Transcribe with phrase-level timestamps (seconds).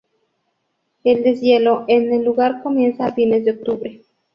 [1.03, 4.01] El deshielo en el lugar comienza a fines de octubre.